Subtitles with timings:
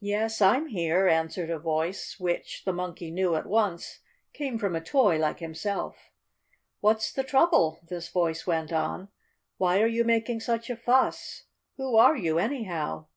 [0.00, 4.00] "Yes, I'm here," answered a voice which, the Monkey knew at once,
[4.32, 6.10] came from a toy like himself.
[6.80, 9.08] "What's the trouble?" this voice went on.
[9.58, 11.42] "Why are you making such a fuss?
[11.76, 13.08] Who are you, anyhow?"